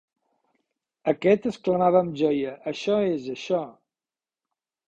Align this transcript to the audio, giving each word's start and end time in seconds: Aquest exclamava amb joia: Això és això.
Aquest 1.11 1.45
exclamava 1.51 2.01
amb 2.05 2.17
joia: 2.23 2.57
Això 2.73 2.99
és 3.13 3.29
això. 3.37 3.63